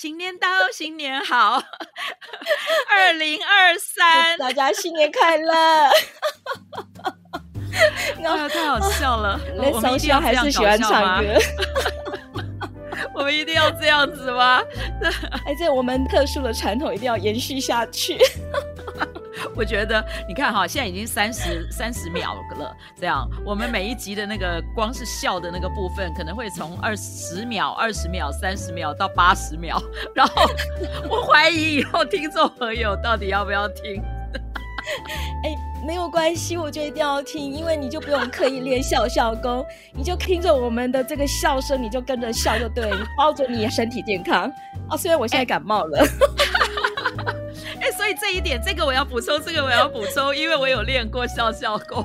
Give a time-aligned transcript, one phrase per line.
[0.00, 1.62] 新年到，新年好，
[2.88, 5.90] 二零二三，大家新年快乐！
[8.18, 9.38] 那太好笑了，
[9.70, 11.34] 我们一定要还是喜欢唱歌。
[13.14, 14.60] 我们一定要这样子吗？
[15.44, 18.18] 哎，这我们特殊的传统一定要延续下去。
[19.56, 29.82] 我觉得，你看哈，现在已经三十三十秒了，这样我们每一集的那个光是笑的那个部分，可能会从二十秒、二十秒、三十秒到八十秒，
[30.14, 30.48] 然后
[31.08, 34.02] 我怀疑以后听众朋友到底要不要听。
[35.44, 39.64] 哎，没有关系，我就一定要听，因为你就不用刻意练笑笑功，
[39.94, 44.50] 你就听着我们的这个笑声，你就跟着笑就对，你保准你身体健康
[44.88, 44.96] 啊。
[44.96, 46.06] 虽然我现在感冒了。
[47.80, 52.04] 哎，所以这一点，这个我要补充，这个我要补充，因为我有练过笑笑功，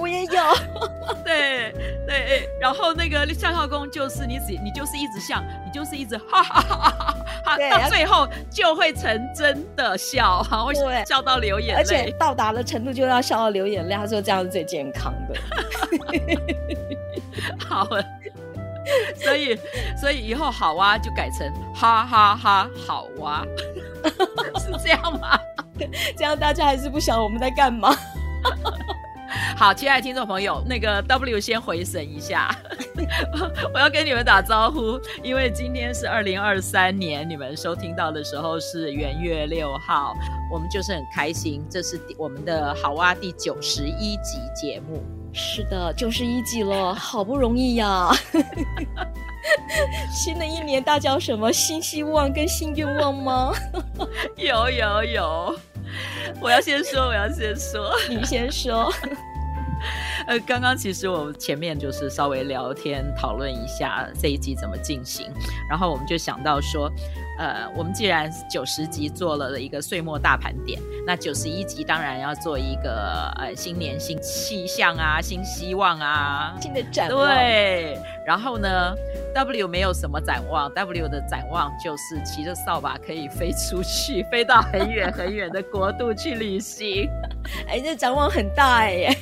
[0.00, 0.42] 我也有。
[1.24, 1.72] 对
[2.06, 13.94] 对，然后那个笑笑功就是你只你就是一直笑，你就是一直哈哈哈哈哈，到最后就会成真的笑，哈，会笑到流眼泪，而且到达了程度就要笑到流眼泪。
[13.94, 15.36] 他说这样是最健康的。
[17.68, 18.04] 好了，
[19.16, 19.58] 所以
[20.00, 23.44] 所以以后好哇就改成哈哈哈好哇。
[24.58, 25.38] 是这样吗？
[26.16, 27.94] 这样大家还是不晓得我们在干嘛。
[29.60, 32.50] 好，亲爱的听众朋友，那个 W 先回神一下，
[33.74, 40.14] 我要跟你们打招呼，因为今天是二零二三年，你们收听到的时候是元月六号，
[40.50, 45.02] 我们就是很开心，这是我们的好哇第九十一集节目。
[45.34, 48.08] 是的，九十一集了，好不容易呀。
[50.10, 53.52] 新的一年，大家有什么新希望跟新愿望吗？
[54.38, 55.54] 有有有，
[56.40, 58.90] 我要先说，我要先说，你先说。
[60.30, 65.26] 呃，刚刚其实我们前面就是稍微聊天讨论一下这一集怎么进行，
[65.68, 66.88] 然后我们就想到说，
[67.36, 77.26] 呃，我们既然九十集做了一个岁末大盘点，那九十一集当然要做一个呃新年新气象啊，新希望啊，新的展望。
[77.26, 78.94] 对，然后呢
[79.34, 87.10] ，W 没有什么展望，W 的展望就是骑着扫把可以飞出去，飞到很远很远的国度去旅行。
[87.66, 89.10] 哎，这展望很大哎耶。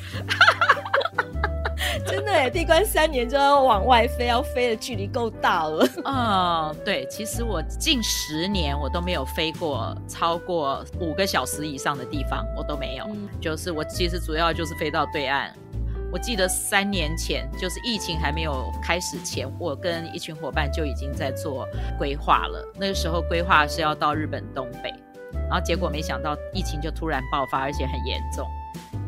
[2.09, 5.87] 真的哎，闭关三年就要往外飞，要飞的距离够大了。
[6.05, 13.05] 嗯，对，其实我近十年我都没有飞过超过五个小时以上的地方，我都没有。
[13.09, 15.55] 嗯、就是我其实主要就是飞到对岸。
[16.11, 21.69] 我记得三年前，就是疫情还没有开始前，我跟一群伙伴就已经在做
[21.99, 22.67] 规划了。
[22.79, 24.89] 那个时候规划是要到日本东北，
[25.51, 28.49] 然后结果没想到疫情就突然爆发，而且很严重。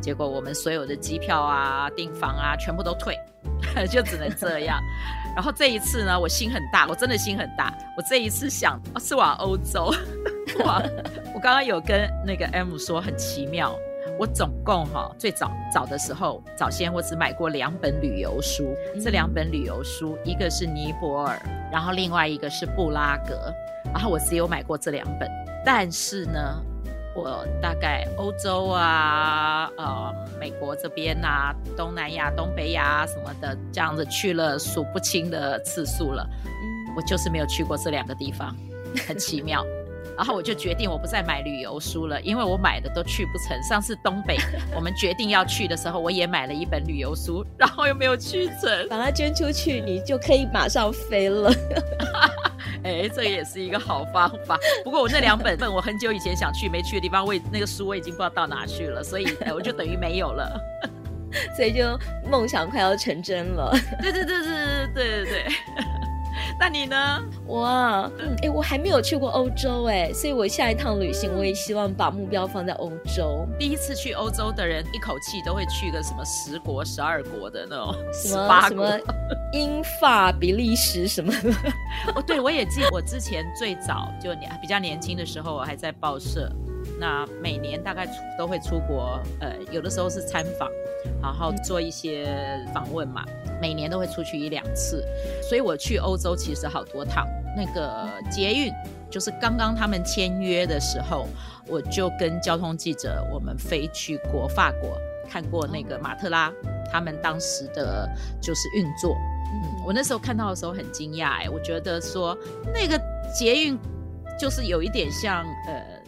[0.00, 3.19] 结果我们所有的机票啊、订房啊，全部都退，
[3.91, 4.81] 就只能这样。
[5.36, 7.72] 然后这一次呢，我心很大，我真的心很大。
[7.97, 9.92] 我这一次想是往欧洲，
[10.64, 10.82] 往
[11.34, 13.76] 我刚刚有跟那个 M 说很奇妙，
[14.19, 23.54] 我总共哈最早早的时候，早先我只买过两本旅游书，嗯、这两本旅游书一个是尼泊尔，然后另外一个是布拉格，
[23.92, 25.30] 然后我只有买过这两本，
[25.64, 26.60] 但是呢。
[27.15, 36.25] 我大概欧洲啊，呃，美国这边啊，东南亚、东北亚什么的，这样子去了数不清的次数了。
[36.47, 38.56] 嗯，我就是没有去过这两个地方，
[39.06, 39.66] 很奇妙。
[40.16, 43.62] 然后我就决定我不再买旅游书了，因为我买的都去不成。
[43.62, 44.37] 上次东北
[44.77, 48.88] 我们决定要去的时候，我也买了一本旅游书，然后又没有去成。
[48.91, 51.51] 把它捐出去，你就可以马上飞了。
[52.82, 54.59] 哎，这也是一个好方法。
[54.84, 60.60] 不过我那两本本我很久以前想去没去的地方，我那个书我已经不知道到哪去了，所以我就等于没有了。
[61.54, 61.97] 所以就
[62.28, 63.71] 梦想快要成真了。
[64.03, 65.47] 对对对对对对对对。
[66.60, 67.24] 那你呢？
[67.47, 67.65] 我
[68.42, 73.48] 哎，我还没有去过欧洲，哎，所以我下一趟旅行，我也希望把目标放在欧洲。
[73.59, 78.98] 第一次去欧洲的人，一口气都会去个什么十国、十二国的那种，什么什么
[79.54, 81.51] 英法比利时什么的。
[82.15, 86.53] 哦，对，我也记得，我之前最早就年比较年轻的时候，我还在报社。
[87.00, 90.68] 那每年大概出都会出国，呃，有的时候是参访，
[91.22, 92.28] 然后做一些
[92.74, 93.24] 访问嘛。
[93.60, 95.02] 每年都会出去一两次，
[95.42, 97.26] 所以我去欧洲其实好多趟。
[97.56, 98.72] 那个捷运
[99.10, 101.26] 就是刚刚他们签约的时候，
[101.66, 104.97] 我就跟交通记者我们飞去过法国，
[105.28, 106.52] 看过那个马特拉
[106.92, 108.08] 他们当时的
[108.41, 109.14] 就是运作。
[109.52, 112.36] 嗯，我那时候看到的时候很惊讶，哎，我觉得说
[112.72, 112.98] 那个
[113.34, 113.78] 捷运
[114.38, 115.99] 就是有一点像呃。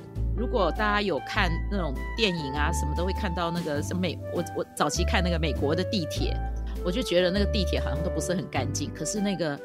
[0.42, 6.36] 如果大家有看那种电影啊，什么都会看到那个什么美，我我早期看那个美国的地铁，
[6.84, 8.92] 我就觉得那个地铁好像都不是很干净。
[8.92, 9.56] 可是那个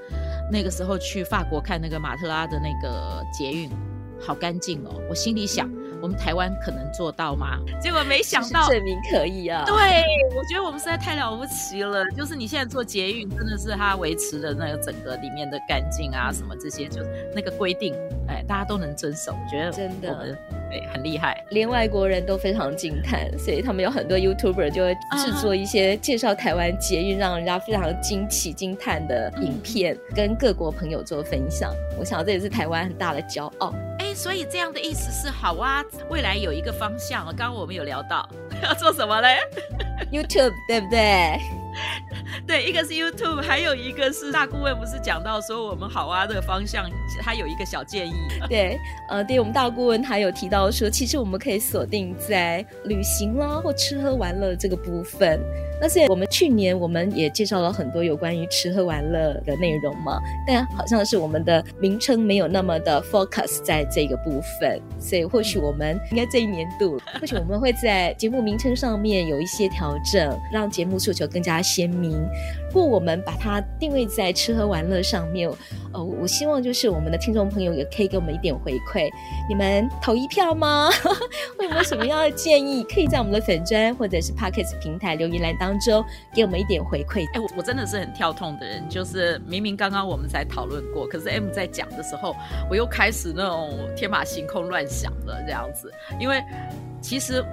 [0.51, 3.71] 那个时候去法国看那个马特拉的那个捷运，
[4.21, 5.01] 好干净哦。
[5.09, 5.67] 我心里想。
[5.99, 7.57] 我们台湾可能做到吗？
[7.81, 9.63] 结果没想到证明可以啊！
[9.65, 9.73] 对，
[10.37, 12.05] 我觉得我们实在太了不起了。
[12.15, 17.95] 就是你现在做捷运，真的是它维持的那个整个里面的干净啊，什么这些，就是那个规定，
[18.27, 19.31] 哎，大家都能遵守。
[19.31, 20.37] 我觉得真的
[20.69, 31.73] 对很厉害，连外国人都非常惊叹，所以他们有很多 YouTuber 就会制作一些介绍台湾捷运，让人家非常惊奇惊叹的影片，嗯，跟各国朋友做分享。
[31.99, 33.73] 我想这也是台湾很大的骄傲。
[33.99, 35.83] 哎，所以这样的意思是好啊。
[36.09, 38.27] 未来有一个方向，刚刚我们有聊到
[38.63, 39.37] 要做什么嘞
[40.11, 41.39] ？YouTube 对不对？
[42.47, 46.89] 对，一个是 YouTube，还有一个是大顾问不是讲到说我们好啊这个方向，
[47.21, 48.13] 他有一个小建议。
[48.47, 48.79] 对，
[49.09, 55.41] 呃，对我们大顾问他有提到说，其实我们可以锁定在旅行啦或吃喝玩乐这个部分。
[55.81, 72.13] 那所以我们去年我们也介绍了很多有关于吃喝玩乐的内容嘛，但好像是我们的名称没有那么的 focus 在这个部分，所以或许我们应该这一年度，或许我们会在节目名称上面有一些调整，让节目诉求更加鲜明。
[72.73, 75.49] 如果我们把它定位在吃喝玩乐上面，
[75.93, 79.09] 呃，我希望就是我们的听众朋友也可以给我们一点回馈，
[79.49, 80.89] 你们投一票吗？
[81.57, 82.83] 会有没有什么样的建议？
[82.83, 87.25] 可以在我们的粉砖或者是 Podcast 平台留言来当中给我们一点回馈。
[87.33, 92.35] 哎，我我真的是很跳痛的人，就是明明刚刚我们才讨论过，可是 M 在讲的时候，
[92.69, 96.43] 我又开始那种天马行空乱想了这样子，因为
[97.01, 97.43] 其实。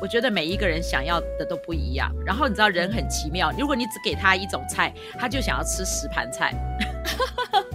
[0.00, 6.54] 我觉得每一个人想要的都不一样，然后你知道人很奇妙，如果你只给他一种菜，他就想要吃十盘菜。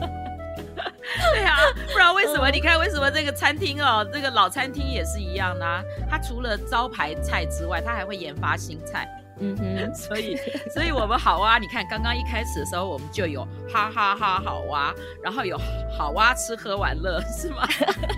[1.33, 1.57] 对啊，
[1.91, 2.49] 不然为什么？
[2.49, 5.65] 你看为什么这个餐厅哦，这个老餐厅也是一样呢？
[6.09, 9.05] 他除了招牌菜之外，他还会研发新菜。
[9.39, 10.37] 嗯哼， 所以
[10.73, 14.93] 所以我们好啊，你看刚刚一开始的时候，我们就有哈哈哈好啊，
[15.23, 15.57] 然后有
[15.97, 17.67] 好啊吃喝玩乐是吗？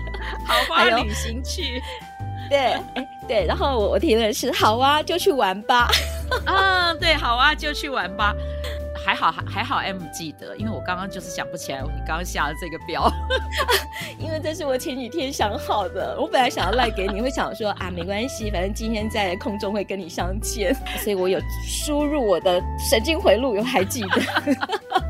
[0.46, 1.82] 好啊旅行去。
[2.48, 2.58] 对，
[2.94, 5.88] 哎，对，然后我我提的是好啊，就去玩吧。
[6.44, 8.32] 啊， 对，好啊，就去玩吧。
[9.16, 13.10] 好还好，M 记得，因为我刚刚就是想不起来你刚刚下的这个标，
[14.18, 16.16] 因为这是我前几天想好的。
[16.20, 25.05] 我本来想要赖给你，会想说啊，没关系，反正今天在空中会跟你相见，所以我有输入我的神经回路，有还记得。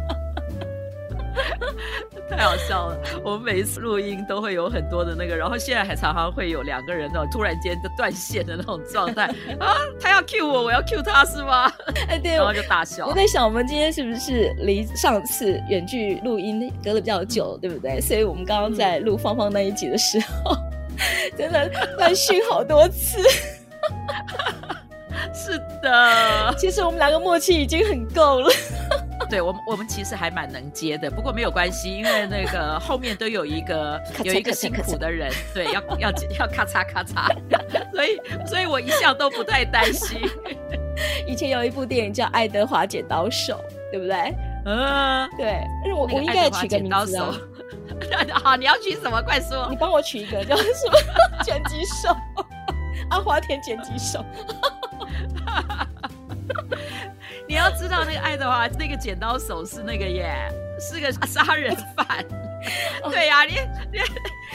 [2.36, 2.98] 太好笑了！
[3.24, 9.24] 我们每一次录音都会有很多的那个，然后现在还常常会有两个人那种突然间就断线的那种状态
[9.58, 9.74] 啊！
[9.98, 11.72] 他要 cue 我，我要 cue 他是吗？
[12.08, 13.06] 哎，对，然后就大笑。
[13.06, 17.98] 我在想，我们今天是不是离上次远距录音隔了比较久，嗯、对不对？
[18.02, 23.22] 所以我们刚刚在录芳芳那一集的时候，嗯、 真的断讯好多次。
[25.32, 28.50] 是的，其实我们两个默契已经很够了。
[29.26, 37.28] 对我们，我们其实还蛮能接的，不过没有关系，因为那个后面都有一个有一个辛苦的人，对，要要要咔嚓咔嚓，
[37.92, 40.20] 所以所以我一向都不太担心。
[41.26, 43.54] 以前有一部电影叫《爱德华剪刀手》，
[43.90, 44.34] 对不对？
[44.64, 45.60] 嗯，对。
[45.82, 47.34] 但是我我应该取个名字啊。
[48.42, 49.20] 好，你要取什么？
[49.22, 49.66] 快说。
[49.70, 50.98] 你帮我取一个叫什么？
[51.44, 52.16] 剪击手，
[53.10, 54.24] 阿华田剪击手。
[57.56, 60.46] 你要知道那个爱德华，那个剪刀手是那个耶，
[60.78, 62.06] 是个 杀人犯。
[63.10, 63.54] 对呀、啊，你
[63.90, 63.98] 你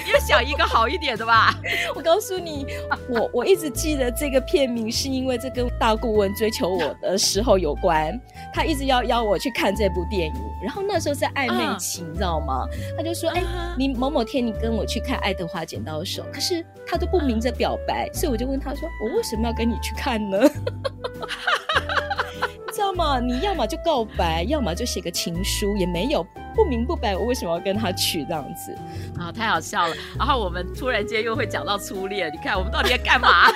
[0.06, 1.52] 你要想一个好一点的吧。
[1.96, 2.68] 我告诉你，
[3.10, 8.16] 我我一直记得这个片名，是因为这跟大顾问追求我的时候有关。
[8.54, 12.68] 他一直要邀我去看这部电影，然后那时候是暧昧期，你知道吗？
[12.96, 13.42] 他就说：“哎，
[13.76, 20.38] 你某某天你跟我去看爱德华剪刀手。”可是他都不明着表白，所以我就问他说：“我为什么要跟你去看呢？”
[22.92, 23.20] 知道吗？
[23.20, 26.24] 你要么就告白，要么就写个情书，也没有
[26.56, 27.16] 不明不白。
[27.16, 28.76] 我为什么要跟他去这样子？
[29.18, 29.96] 啊，太好笑了！
[30.18, 33.48] 然后我们突然间又会讲到初恋，你看我们到底在干嘛？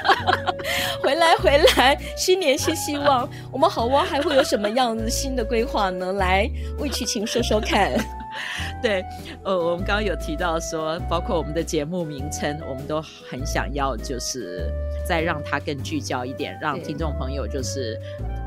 [1.03, 6.13] 回来回来，新年新希望，我们好哇还会有什么样子新的规划呢？
[6.13, 6.49] 来，
[6.79, 7.91] 为曲晴说说看。
[8.81, 9.03] 对，
[9.43, 14.69] 呃，我们刚刚有提到说，包括我们的节目名称，我们都很想要，就是
[15.07, 17.97] 再让它更聚焦一点，让听众朋友就是，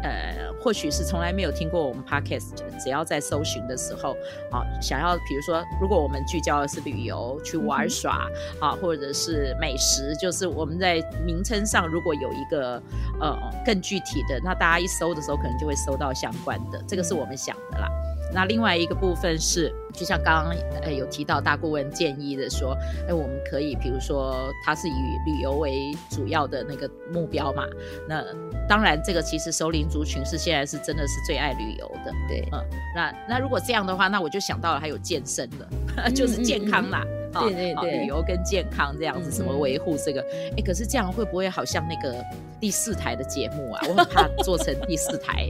[0.02, 2.50] 呃，或许是从来没有听过我们 Podcast，
[2.82, 4.16] 只要在搜寻的时候，
[4.50, 8.28] 啊，想要比如说，如果我们聚焦的是旅游、去玩耍，
[8.60, 12.82] 嗯、啊，或者是美食，就是我们在名称上如果有一个
[13.20, 17.88] 呃更具体的，那大家一搜的时候，可能就会搜到相关的，这个是我们想的啦。
[18.32, 22.76] 那另外一个部分是，就像刚刚呃有提到大顾问建议的说，
[23.08, 24.92] 哎，我们可以比如说它是以
[25.26, 27.64] 旅游为主要的那个目标嘛，
[28.08, 28.22] 那
[28.68, 35.68] 当然这个其实首龄族群是现在是真的是最爱旅游的，对，嗯，那那如果这样的话，那我就想到了还有健身了，
[36.04, 37.12] 嗯、就是健康啦，嗯。
[37.12, 42.24] 嗯、对对对，旅游跟健康这样子，什么维护这个，哎、嗯，可是这样会不会好像那个
[42.60, 43.80] 第四台的节目啊？
[43.88, 45.48] 我很怕做成第四台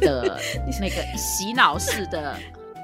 [0.00, 0.38] 的
[0.80, 2.34] 那个洗脑式的。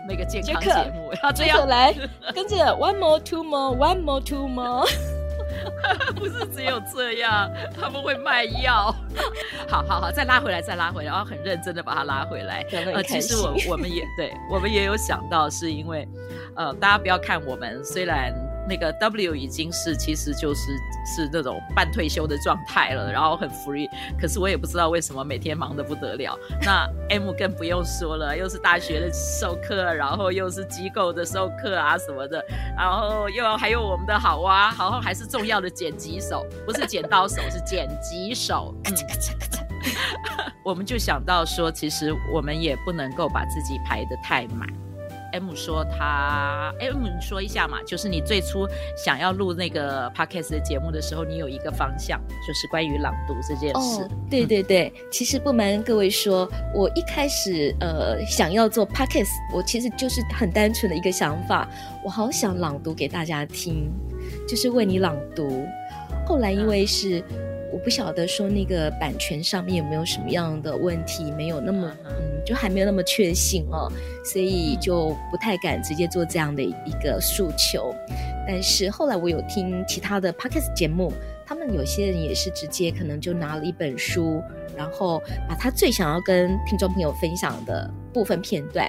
[0.09, 1.93] 那个健康节目，要这样来
[2.33, 4.87] 跟着 one more two more one more two more，
[6.17, 8.95] 不是只有这样，他们会卖药。
[9.69, 12.65] 好好好，再拉回来，再拉回来，然后很认真的把它拉回来。
[12.71, 16.07] 呃，其实我我们也对，我们也有想到，是因为
[16.55, 18.33] 呃，大家不要看我们，虽然。
[18.69, 20.73] 那个 W 已经是其实就是
[21.05, 23.89] 是那种半退休的状态了，然后很 free，
[24.21, 26.37] 可是我也不知道为什么每天忙得不得了。
[26.63, 32.45] 那 M 更不用说了，又是大学的授课，然后又是机构的授课啊什么的，
[32.77, 38.75] 然后又还有我们的好哇，然后还是重要的剪辑手，不是剪刀手，是剪辑手。
[38.85, 38.95] 嗯，
[40.65, 44.69] 我们就想到说，其实我们也不能够把自己排得太满。
[45.39, 48.67] M 说他，M 说一下嘛，就是你最初
[48.97, 54.09] 想要录那个 podcast 的节目的时候，你有一个方向，就是关于朗读这件事。
[54.31, 61.69] 对对对，其实不瞒各位说，我一开始呃想要做 podcast，我其实就是很单纯的一个想法，
[62.03, 63.93] 我好想朗读给大家听，
[64.49, 65.67] 就是为你朗读。
[66.27, 67.23] 后来因为是。
[67.73, 72.13] 我不晓得说那个版权上面有没有什么样的问题，没有那么嗯，
[72.45, 73.91] 就还没有那么确信哦，
[74.25, 77.95] 所以就不太敢直接做这样的一个诉求。
[78.47, 81.13] 但是后来我有听其他的 podcast 节目，
[81.45, 84.43] 他们有些人也是直接可能就拿了一本书，
[84.77, 88.89] 然后把他最想要跟听众朋友分享的部分片段。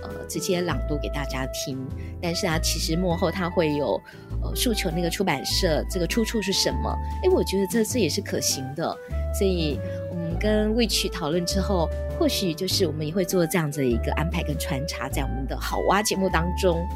[0.00, 1.76] 呃，直接朗读给大家听，
[2.22, 4.00] 但是啊，其实幕后他会有
[4.42, 6.94] 呃诉求那个出版社这个出处是什么？
[7.22, 8.96] 哎，我觉得这这也是可行的，
[9.36, 9.78] 所以
[10.10, 16.86] 我们跟 Which 讨论之后，或许就是我们也会做这样子的一个安排跟穿插在我们的好哇节目当中，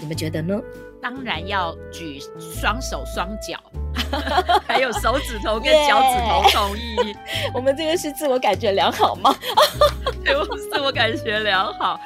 [0.00, 0.60] 你们觉得呢？
[1.00, 3.58] 当然要举双手双脚。
[4.66, 7.14] 还有手指头跟脚趾头同意!
[7.52, 9.34] 我们这个是自我感觉良好吗？
[10.24, 12.00] 对，我自我感觉良好。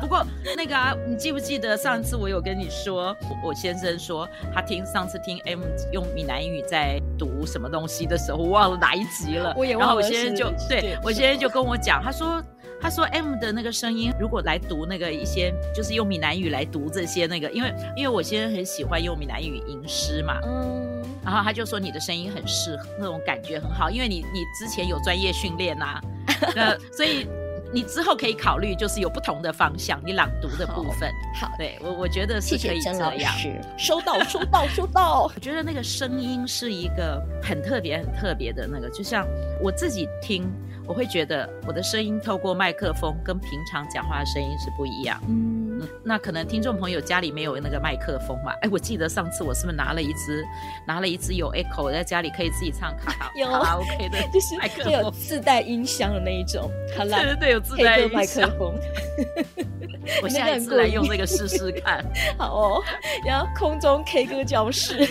[0.00, 0.24] 不过
[0.56, 5.60] 那个啊，你记不记得上次我有跟你说，我先生说他听上次听 M
[5.92, 9.54] 用闽南语在读什么东西的时候，我忘了哪一集了。
[9.56, 9.86] 我也忘了。
[9.86, 12.42] 然后我先生就对我先生就跟我讲，他说。
[12.82, 26.02] 他说：“M 的那个声音，如果来读那个一些，就是用闽南语来读这些那个，因为因为我先生很喜欢用闽南语吟诗嘛，嗯，然后他就说你的声音很适合，那种感觉很好，因为你你之前有专业训练呐、啊，
[26.56, 27.26] 那所以
[27.72, 33.32] 你之后可以考虑，就是有不同的方向，你朗读的部分，好，好对我我觉得是可以这样，
[33.76, 39.26] 收到收到收到， 我觉得那个声音是一个很特别很特别的那个，就像
[39.62, 40.50] 我自己听。”
[40.86, 45.22] 我会觉得我的声音透过麦克风跟平常讲话的声音是不一样。
[45.28, 48.52] 嗯，嗯，那可能听众朋友家里没有那个麦克风嘛？
[48.62, 50.44] 哎，我记得上次我是不是拿了一支，
[50.86, 56.70] 拿了一支有 echo 在家里可以自己唱卡拉 有卡拉 OK 的， 就是麦克风有自带音箱的那一种。
[56.96, 58.06] 对对对，有自带。
[58.08, 58.74] 麦克风。
[60.22, 62.04] 我下一次来用这个试试看。
[62.38, 62.82] 好哦，
[63.24, 65.06] 然后空中 K 歌教室，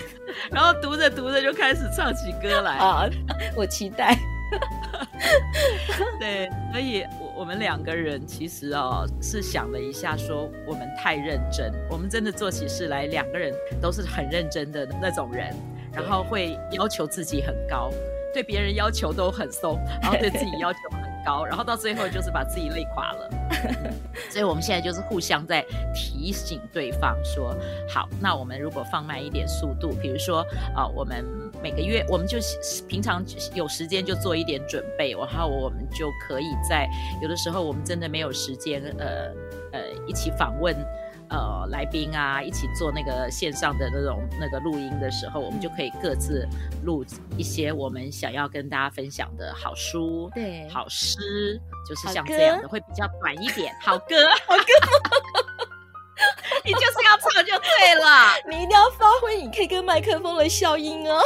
[0.51, 3.07] 然后读着读着就开始唱起歌来啊！
[3.55, 4.17] 我期待。
[6.19, 15.55] 对，所以我我们两个人其实哦是想了一下，说我们太认真，我们真的做起事来，两个人都是很认真的那种人，
[15.93, 17.89] 然后会要求自己很高，
[18.33, 20.79] 对别人要求都很松，然后对自己要求
[21.25, 23.29] 高，然后到最后就是把自己累垮了。
[24.29, 27.55] 所以我们现在就是互相在提醒对方说，
[27.87, 30.41] 好，那我们如果放慢一点速度，比如说
[30.75, 31.25] 啊、呃，我们
[31.61, 32.37] 每个月我们就
[32.87, 33.23] 平常
[33.53, 36.87] 有时间就做一点准备，然后我们就可以在
[37.21, 39.31] 有的时候我们真的没有时间，呃
[39.71, 40.75] 呃，一起访问。
[41.29, 46.47] 呃，来宾啊，一起做那个线上的那种那个录音的时候，我们就可以各自
[46.83, 47.05] 录
[47.37, 53.73] 一些我们想要跟大家分享的好书、对，好诗，就是像这样的，会比较短一点。
[53.79, 54.63] 好歌， 好歌，
[56.65, 61.21] 你就是要唱就对了， 你一定要发挥你可以跟麦克风的效应哦。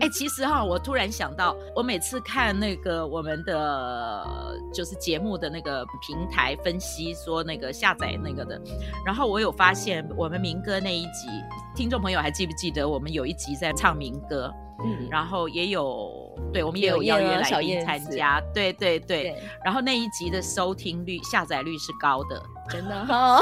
[0.00, 4.26] 哎、欸，其实哈，我突然想到，我每次看那个我们的
[4.72, 8.60] 就是节目的那个平台分析，说那个下载那个的，
[9.06, 11.28] 然后我有发现，我们民歌那一集，
[11.76, 14.52] 听众朋友还记不记得，我们有一集在唱民歌，
[14.84, 16.10] 嗯，然后也有，
[16.52, 23.06] 对，我们也有邀约来宾参加，对对对，对，然后那一集的收听率、下载率是高的，真的。
[23.06, 23.40] 哈，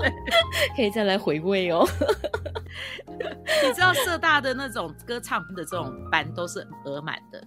[0.74, 1.86] 可以再来回味哦。
[3.06, 7.42] 你知道社大的那种歌唱的这种班都是额满的，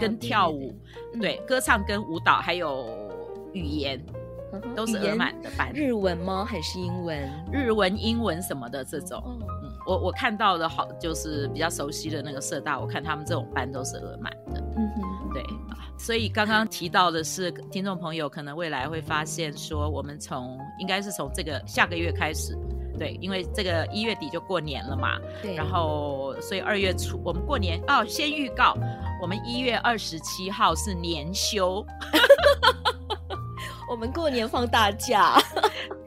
[0.00, 0.74] 跟跳舞，
[1.20, 2.86] 对，歌唱跟舞蹈还有
[3.52, 4.02] 语言
[4.74, 5.72] 都是额满的班。
[5.72, 6.44] 日文吗？
[6.44, 7.30] 还是英文？
[7.52, 9.22] 日文、英文什么的这种。
[9.26, 14.62] 嗯，我我看到的好就是比较熟悉的那个社大，我看他们这种班都是额满的。
[14.76, 15.42] 嗯哼，对。
[15.98, 22.58] 所以刚刚提到的是，听众朋友可能未来会发现说，我们从应该是从这个下个月开始。
[23.02, 28.76] 对，因为这个一月底就过年了嘛，对，然后所以二月初我们过年哦，先预告，
[29.20, 31.84] 我们一月二十七号是年休，
[33.90, 35.36] 我们过年放大假，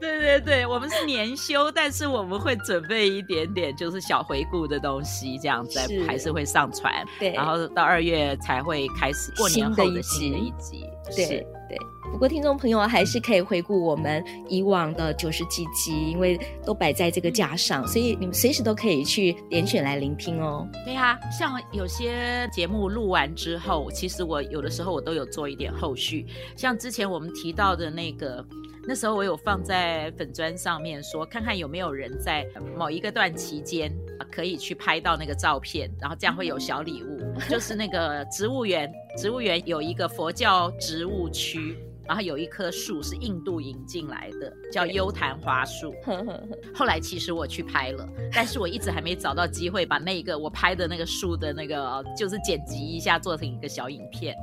[0.00, 11.78] 对对对，我们是年休，但是我们会准备一点点就是小回顾的东西，这样子还是会上传，对，然后到二月才会开始过年后的新的一集，对对。
[12.16, 20.66] 不过，听众朋友还是可以回顾我们以往的九十几集，因为都摆在这个架上，所以你们随时都可以去点选来聆听哦。
[20.82, 28.42] 对啊，像有些节目录完之后，其实我有的时候我都有做一点后续，像之前我们提到的那个，
[28.88, 32.46] 那时候我有放在粉砖上面说，看看有没有人在
[32.78, 33.94] 某一个段期间
[34.32, 37.20] 可以去拍到那个照片，然后这样会有小礼物，
[37.50, 41.76] 就是那个植物园，植物园有一个佛教植物区。
[42.06, 45.92] 然后有一棵树是印度引进来的，叫优昙花树。
[46.74, 54.36] 后来其实我去拍了，但是我一直还没找到机会把那个我拍的那个树的那个，就是剪辑一下，做成一个小影片。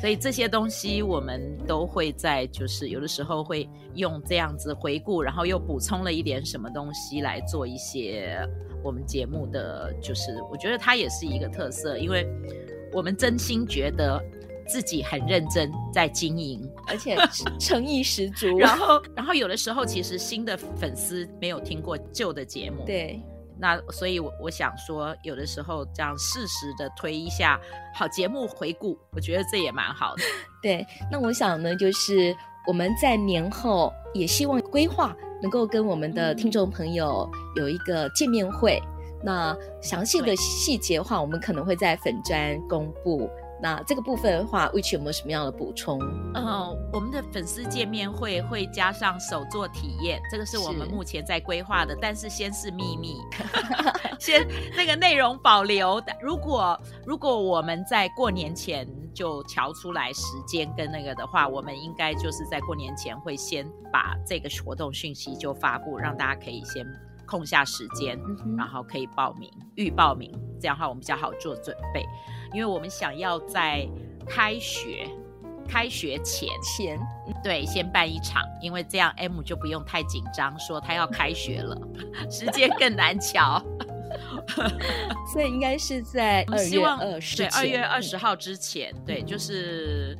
[0.00, 8.38] 所以这些东西我们都会在，就是有的时候会用这样子回顾，然后又补充了一点什么东西来做一些
[8.82, 12.26] 我们节目的，就是我觉得它也是一个特色，因为
[12.92, 14.22] 我们真心觉得。
[14.70, 17.16] 自己很认真在经营，而且
[17.58, 18.56] 诚意十足。
[18.58, 23.20] 然后，然后有的时候其实新的粉丝没有听过旧的节目，对。
[23.58, 27.60] 那所以我，我我想说，有的时候这样适时的推一下
[27.94, 30.22] 好节目回顾，我觉得这也蛮好的。
[30.62, 30.86] 对。
[31.10, 32.34] 那我想呢，就是
[32.66, 38.80] 我们在年后也希望规划能够跟我们的听众朋友有一个见面会。
[38.82, 43.28] 嗯、那详细的细节的话，我们可能会在粉专公布。
[43.62, 46.00] 那这个部分的话，Witch 有没有什么样的补充？
[46.34, 53.16] 嗯、呃，我们的粉丝见面会会加上手作体验，这个是我们目前在规划的，但是先是秘密，
[54.18, 54.46] 先
[54.76, 56.02] 那个内容保留。
[56.22, 66.86] 如果如果我们在过年前就调出来时间跟那个的话，我们应该就是在过年前会先把这个活动讯息就发布，让大家可以先
[67.26, 72.04] 空下时间，嗯、然后可以报名预报名，这样的话我们比较好做准备。
[72.52, 73.86] 因为我们想要在
[74.26, 75.08] 开学
[75.68, 76.98] 开学前前
[77.44, 81.76] 对先办一场，因为这样 M 就不用太紧张，说他要开学了，
[82.30, 83.62] 时间更难瞧。
[85.32, 90.18] 所以应该是在二月二十，对，二月二十号之前，对，就是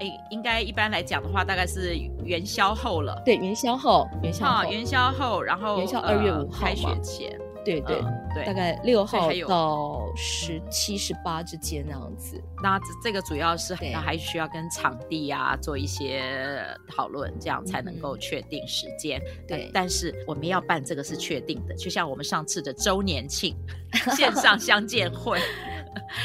[0.00, 3.22] 哎，应该一般来讲的话，大概是元宵后了。
[3.24, 7.38] 对，元宵后，元宵后，元宵后，然后元宵二月五号开学前。
[7.64, 12.42] 对对、嗯、对，大概六号到十七、十八之间那样子。
[12.62, 19.20] 那这个主要是那还需要跟场地啊做一些讨论，这样才能够确定时间。
[19.20, 23.56] 嗯、对，但是我们要办这个是确定的，就像我们上次的周年庆
[24.16, 25.38] 线上相见会。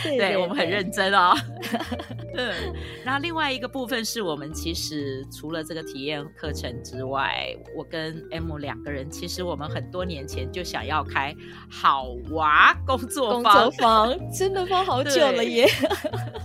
[0.03, 1.33] 对，对，对，我们很认真哦。
[2.37, 2.53] 嗯，
[3.03, 11.33] 然后另外一个部分是我们其实除了这个体验课程之外，我跟 M 两个人，其实我们很多年前就想要开
[11.69, 15.67] 好娃工作坊，工作坊真的放好久了耶。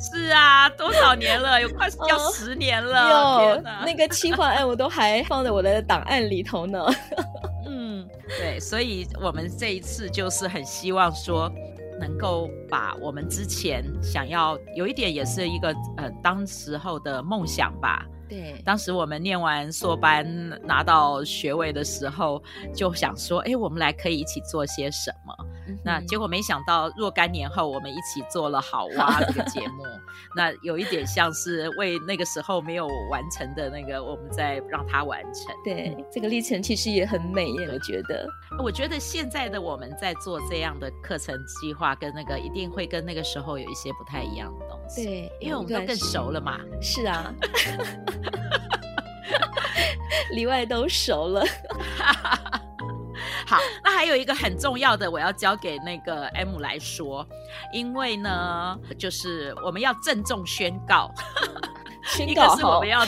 [0.01, 1.61] 是啊，多少年了？
[1.61, 3.11] 有快要十年了。
[3.11, 6.83] 有、哦、那个企划案，我都还放在我的档案里头呢。
[7.67, 8.09] 嗯，
[8.39, 11.53] 对，所以我们这一次就是很希望说。
[12.03, 18.05] 能够把我们之前想要有一点，也是一个呃，当时候的梦想吧。
[18.29, 20.27] 对，当时我们念完硕班
[20.65, 22.43] 拿到学位的时候，
[22.75, 25.33] 就想说，哎，我们来可以一起做些什么。
[25.67, 29.85] 嗯、那结果没想到若干年后，我们一起做了《好 哇》这个节目，
[30.35, 35.55] 那有一点像是为那个时候没有完成的那个，我们在让它完成。
[35.65, 38.29] 对，这个历程其实也很美耶，我觉得。
[38.63, 45.05] 我觉得现在的我们在做这样的课程计划，跟那个一定会跟那个时候有一些不太一样的东西。
[45.05, 46.61] 对，因为我们都更熟了嘛。
[46.81, 47.33] 是啊。
[50.33, 51.45] 里外都熟了。
[53.53, 57.27] 好，那还有一个很重要的，我要交给那个 M 来说，
[57.71, 61.13] 因为呢，就是我们要郑重宣告，
[62.03, 63.05] 宣告一个是我们要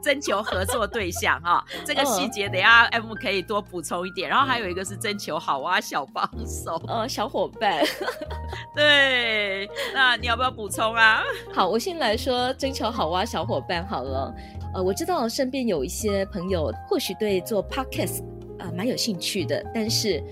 [0.00, 4.30] 征求合作对象哈，这个细节等下 M 可以多补充一点。
[4.30, 7.82] 然后还有一个是征求好哇小帮手，呃，小伙伴。
[8.76, 11.22] 对，那你要不要补充啊？
[11.52, 14.32] 好，我先来说征求好哇小伙伴好了。
[14.74, 20.22] 呃，我知道身边有一些朋友或许对做 podcast 啊、呃、蛮有兴趣的，但是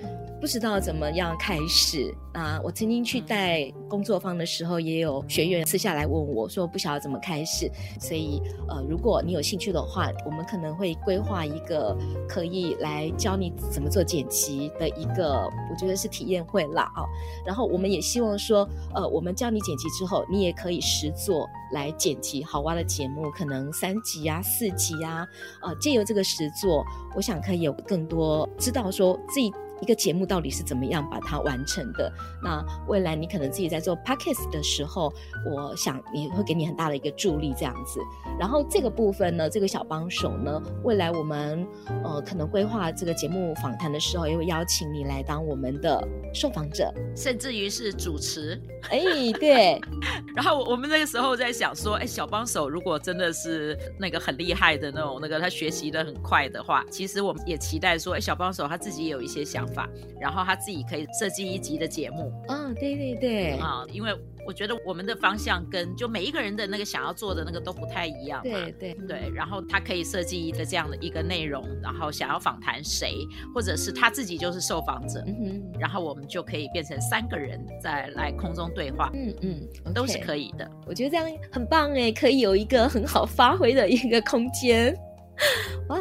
[0.47, 2.15] 不知道怎么样开始。
[2.33, 7.69] 啊，我曾经去带工作坊的时候，也有学员私下来问我说，不晓得怎么开始。
[7.99, 11.97] 所以，呃，如果你有兴趣的话，我们可能会规划一个
[12.29, 17.03] 可以来教你怎么做剪辑的一个，我觉得是体验会啦啊。
[17.45, 25.27] 然后，我们也希望说，呃，我们教你剪辑之后，你也可以实作来剪辑好哇的节目，可能三集啊、四集啊，
[25.61, 26.85] 呃，借由这个实作，
[27.17, 29.51] 我想可以有更多知道说自己。
[29.81, 32.13] 一个节目到底是怎么样把它完成的？
[32.43, 35.13] 那未来你可能自己在做 podcast 的时候，
[35.45, 38.01] 我想也会给你很大的一个助力，这样子。
[38.39, 41.67] 然后这个部分呢，这个小帮手呢，未来我们
[42.05, 48.61] 呃可能规划这个节目访谈的时候，也会邀请你来当我们的受访者，甚至于是主持。
[48.91, 49.01] 哎，
[49.39, 49.81] 对。
[50.35, 59.77] 然后我们那个时候在想说，哎，小帮手如果真的是那个很厉害的那种，那个他学习的很快的话，其实我们也期待说，哎，小帮手他自己也有一些想法。
[59.77, 59.87] 法，
[60.19, 62.33] 然后他自己可以设计一集的节目。
[62.49, 64.11] 嗯、哦，对对对，啊，因为
[64.47, 68.43] 我觉得我们的方向跟就每一个人的那个想要做的那个都不太一样。
[68.43, 73.17] 对对对，然后他可以设计一个这样的一个内容，然后想要访谈谁，
[73.55, 79.11] 或者是他自己就是受访者，嗯哼，然后我们就可以变成三个人再来空中对话。
[79.13, 79.93] 嗯嗯，okay.
[79.93, 80.67] 都是可以的。
[80.87, 84.97] 我觉得这样很棒哎，可以有一个很好发挥的一个空间。
[85.89, 85.99] 哇，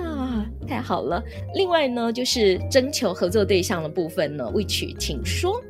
[0.68, 1.22] 太好了！
[1.54, 5.62] 另外呢，就是征求合作对象的部分呢，Witch，请说。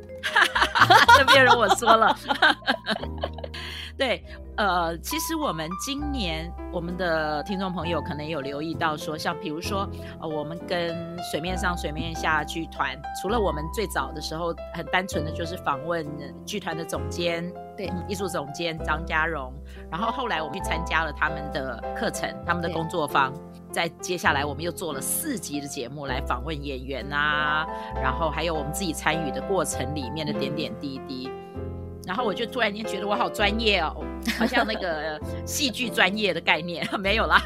[1.18, 2.16] 这边人我说了。
[3.96, 4.22] 对，
[4.56, 9.88] 呃，其实我们今年我们的听众朋友可能有留意到说，像比如说，
[10.20, 16.06] 呃，我们跟水面上、水面下剧团，除了我们最早的时候很单纯的就是访问
[16.44, 19.52] 剧团的总监，对，艺术总监张家荣，
[19.90, 23.32] 然后后来我们去参加了他们的课程、他们的工作坊，
[23.70, 27.66] 在接下来我们又做了四集的节目来访问演员啊，
[28.02, 31.30] 然后还有我们自己参与的过程里面的点点滴滴。
[32.06, 33.96] 然后我就突然间觉得我好专业哦，
[34.38, 37.42] 好像那个 戏剧专业的概念没有啦，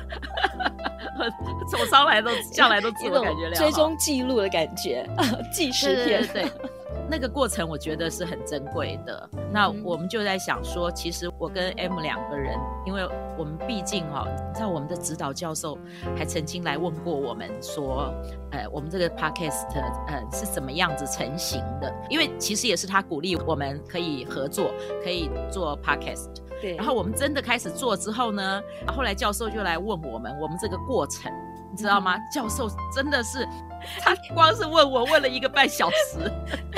[1.70, 5.08] 从上来都下来都 自我感觉，追踪记录的感觉，
[5.50, 6.69] 纪实片，对，对，对。
[7.11, 9.29] 那个过程我觉得是很珍贵的。
[9.53, 13.03] 那我们就在想说，其实我跟 M 两个人，因为
[13.37, 15.77] 我们毕竟哈、哦，你知道我们的指导教授
[16.16, 18.14] 还曾经来问过我们说，
[18.53, 19.66] 呃，我们这个 podcast
[20.07, 21.92] 呃是怎么样子成型的？
[22.09, 24.70] 因为其实也是他鼓励我们可以合作，
[25.03, 26.29] 可以做 podcast。
[26.61, 26.77] 对。
[26.77, 31.33] 然后我们真的开始做之后呢，后来教授就来问我们，我们这个过程，
[31.73, 32.16] 你知道吗？
[32.16, 33.44] 嗯、教授真的是。
[33.99, 36.31] 他光是问我问了一个半小时，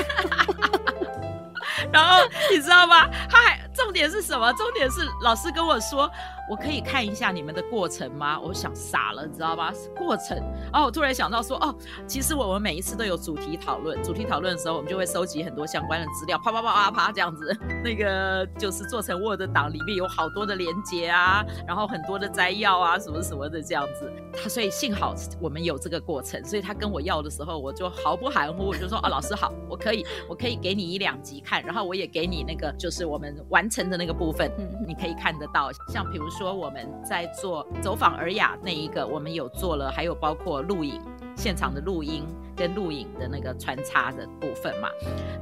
[1.93, 3.09] 然后你知道吗？
[3.29, 4.53] 他还重点是什么？
[4.55, 6.11] 重点是老师跟我说。
[6.53, 8.39] 我可以看一下你们的过程吗？
[8.39, 9.73] 我想傻了，你知道吧？
[9.97, 10.37] 过程。
[10.71, 11.75] 然后我突然想到说，哦，
[12.07, 17.59] 其实我们每一次都有主题讨论，主题讨论的时候，我们就会收集很多相关的资料，啪啪啪啪啪这样子。
[17.83, 24.13] 那个就是做成 Word 档，里面有好多的连接啊，然后很多的摘要啊，什么什么的这样子。
[24.35, 34.53] 他所以幸好我们有这个过程，所以他跟我要的时候，我就毫不含糊，我就说，啊，老师好，我可以，我可以给你一两集看，然后我也给你那个就是我们完成的那个部分，
[34.87, 36.42] 你可以看得到，像比如说。
[36.43, 41.01] 说我们在做走访尔雅那一个，我们有做了，还有包括录影
[41.37, 42.25] 现场的录音
[42.57, 44.89] 跟录影的那个穿插的部分嘛。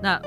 [0.02, 0.20] 那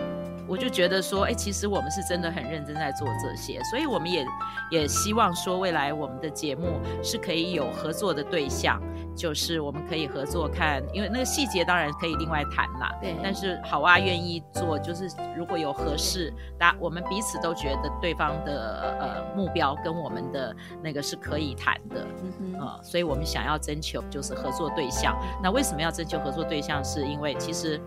[0.48, 4.26] 我就觉得说，哎，其实我们是真的很认真在做这些，所以我们也
[4.72, 8.82] 也希望说，未来我们的节目是可以有合作的对象。
[9.16, 12.92] 就是我们可以合作看，因为那个细节当然可以另外谈啦。
[13.00, 13.16] 对。
[13.22, 22.08] 但是好啊愿意做，就是如果有合适，大我们彼此都觉得对方的呃目标跟我们的那个是可以谈的。
[22.24, 22.60] 嗯哼。
[22.60, 25.16] 呃，所以我们想要征求就是合作对象。
[25.44, 26.84] 那为什么要征求合作对象？
[26.84, 27.80] 是因为其实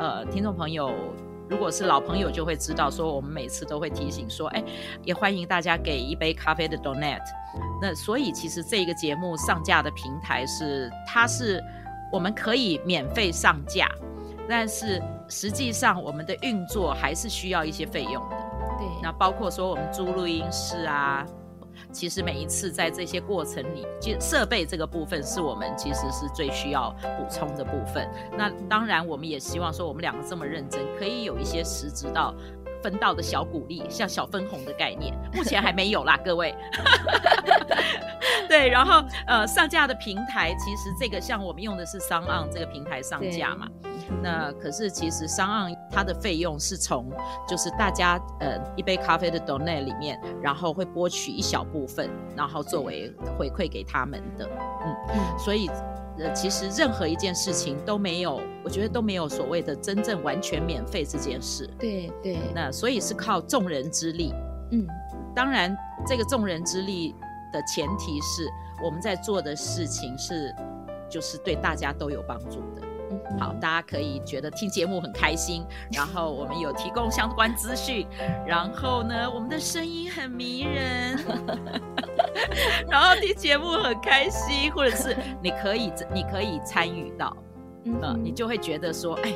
[0.00, 0.92] 呃听众朋友
[1.48, 4.64] 如果是老朋友就会知道，说我们每次都会提醒说，哎，
[5.04, 7.20] 也欢迎大家给一杯咖啡的 donate。
[7.80, 11.62] 那所以其实这个节目上架的平台是，它是
[12.10, 13.86] 我们可以免费上架，
[14.48, 18.36] 但是实际上我们的运作还是需要一些费用的。
[18.78, 21.26] 对，那包括说我们租录音室啊。
[21.92, 28.08] 其实每一次在这些过程里，就设备这个部分是我们其实是最需要补充的部分。
[28.36, 32.34] 那当然，我们也希望说，我们两个这么认真，可以有一些实质到
[32.82, 36.54] 分到的小鼓励，像小分红的概念，目前还没有啦，各位。
[38.48, 43.66] 对，然后呃，上架的平台其实这个像我们用的是 SoundOn 这个平台上架嘛。
[44.22, 47.10] 那可是其实 SoundOn 它的费用是从
[47.46, 54.46] 就是大家呃一杯咖啡的 donate 里面，然后会拨取一小部分，然后作为回馈给他们的。
[54.84, 55.68] 嗯嗯，所以
[56.18, 61.68] 呃其实任何一件事情都没有，我觉得都没有所谓的真正完全免费这件事。
[61.78, 62.38] 对对。
[62.54, 64.32] 那所以是靠众人之力。
[64.70, 64.86] 嗯，
[65.34, 65.76] 当然
[66.06, 67.14] 这个众人之力
[67.52, 68.48] 的前提是
[68.82, 70.54] 我们在做的事情是
[71.10, 72.82] 就是对大家都有帮助的。
[73.38, 78.06] 好，大家可以觉得听节目很开心，然后我们有提供相关资讯，
[78.46, 81.18] 然后呢，我们的声音很迷人，
[82.88, 87.36] 然后听节目很开心，或者是你可以你可以参与到，
[87.84, 89.32] 嗯、呃，你就会觉得说，哎，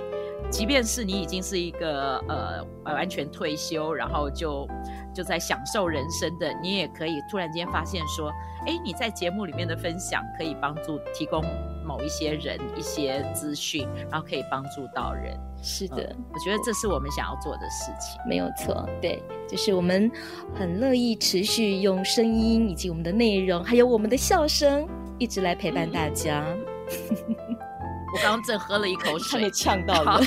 [0.50, 4.66] 即便是你已经是一个呃完全退休，然后就
[5.14, 8.30] 就在享受人生的，你也可以突然间发现说，
[8.66, 11.44] 哎，你在节目里面的分享可以帮助提供。
[11.86, 15.38] 某一些人一些资讯，然后可以帮助到人。
[15.62, 18.20] 是的，嗯，我觉得这是我们想要做的事情。
[18.28, 20.10] 没有错，对，就是我们
[20.52, 24.84] 很乐意持续用声音以及我们的内容，还有我们的笑声，
[25.16, 26.44] 一直来陪伴大家。
[28.12, 30.20] 我刚刚正喝了一口水，被呛到了。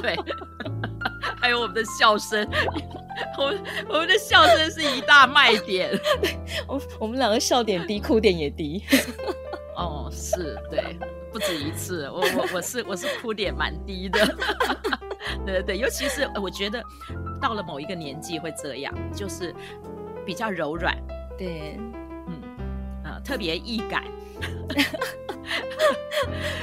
[0.00, 0.16] 对，
[1.40, 2.48] 还有我们的笑声，
[3.38, 5.90] 我们我们的笑声是一大卖点。
[6.66, 8.82] 我我们两个笑点低，哭点也低。
[9.76, 10.98] 哦，是对，
[11.30, 14.26] 不止一次，我我我是我是哭点蛮低的，
[15.44, 16.82] 对对对，尤其是我觉得
[17.40, 19.54] 到了某一个年纪会这样，就是
[20.24, 20.96] 比较柔软，
[21.36, 21.78] 对，
[23.26, 24.04] 特别易感，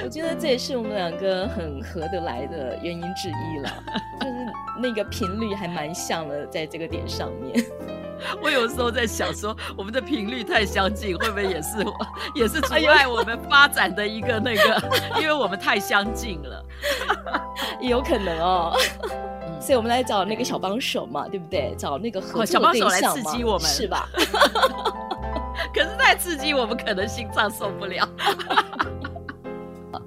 [0.04, 3.84] 我觉得这也是我们两个很合得来的原因之一了，
[4.22, 4.34] 就是
[4.82, 7.62] 那个频率还蛮像的，在这个点上面。
[8.42, 11.94] 我有时候在想说，我们的频率太相近，会不会也是我，
[12.34, 14.82] 也是阻碍我们发展的一个那个？
[15.20, 16.66] 因为我们太相近了，
[17.82, 18.74] 有可能哦。
[19.60, 21.74] 所以我们来找那个小帮手嘛，对不对？
[21.78, 24.10] 找那个合作对象嘛，小帮手来刺激我们，是吧？
[25.74, 28.08] 可是太刺激，我们可能心脏受不了。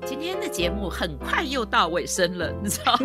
[0.04, 2.96] 今天的节目很快又到尾声了，你知道？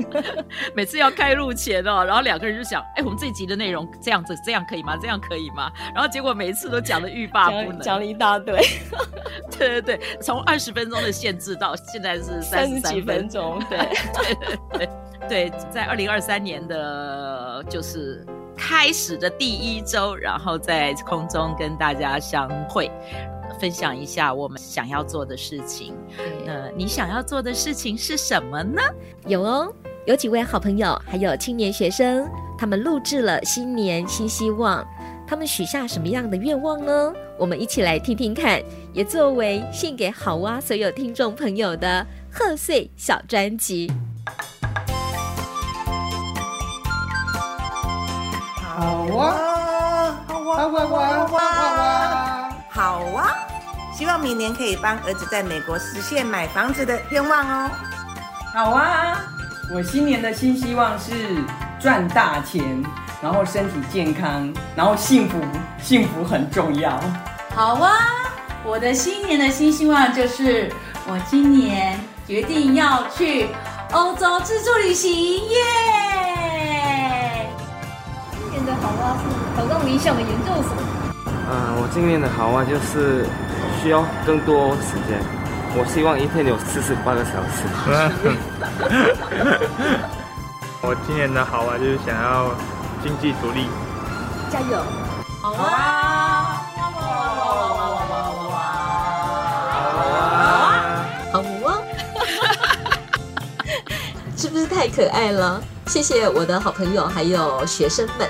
[0.76, 4.95] 每次要开录前哦， 然后两个人就想，哎，我们这一集的内容这样子，这样可以吗？
[5.02, 5.71] 这样可以吗？
[5.95, 8.62] 然后结果每一次都讲的欲罢不能，讲了一大堆。
[9.58, 13.60] 对对对，从二十分钟的限制到现在是三十几分钟。
[13.69, 13.78] 对
[14.13, 14.88] 对对
[15.28, 18.26] 对对，在二零二三年的就是
[18.62, 22.91] 开始的第一周，然后在空中跟大家相会。
[23.60, 25.95] 分享一下我们想要做的事情。
[26.45, 28.80] 那你想要做的事情是什么呢？
[29.26, 29.74] 有哦，
[30.06, 34.86] 有几位好朋友，还有青年学生，他们录制了新年新希望。
[35.28, 37.13] 他们许下什么样的愿望呢？
[37.39, 38.62] 我们一起来听听看，
[38.93, 43.91] 也作为献给好哇所有听众朋友的贺岁小专辑。
[48.82, 53.32] 好哇，好哇，好哇，好哇，好哇。
[53.96, 57.70] 希望明年可以帮儿子在美国实现买房子的愿望哦。
[58.56, 59.22] 好啊，
[59.72, 61.13] 我新年的新希望是
[61.80, 62.84] 赚大钱，
[63.22, 65.38] 然后身体健康，然后幸福，
[65.80, 67.00] 幸福很重要。
[67.56, 67.94] 好啊，
[68.65, 70.74] 我的新年的新希望就是
[71.08, 73.48] 我今年决定要去
[73.91, 75.12] 欧洲自助旅行
[75.50, 75.58] 耶。
[76.15, 76.21] 今
[78.63, 79.21] 年的好啊是
[79.58, 80.69] 考上理想的研究所。
[81.50, 83.26] 嗯，我今年的好啊就是。
[83.82, 85.17] 需要更多时间，
[85.76, 87.65] 我希望一天有四十八个小时。
[90.84, 92.52] 我今年的好啊，就是想要
[93.02, 93.65] 经济独立。
[94.52, 94.78] 加油！
[95.41, 96.62] 好啊！
[96.78, 96.84] 好
[98.54, 98.56] 啊！
[101.34, 101.82] 好啊！
[104.38, 105.60] 是不是太可爱了？
[105.88, 108.30] 谢谢我的好朋友还有学生们，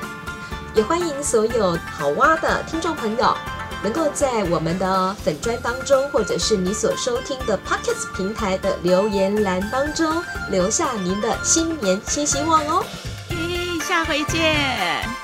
[0.74, 3.36] 也欢迎所有好挖的听众朋友。
[3.84, 12.86] 能够在我们的粉砖当中，或者是你所收听的 Pockets 平台的留言栏当中，留下您的新年新希望哦。
[13.28, 15.21] 嘿下回见。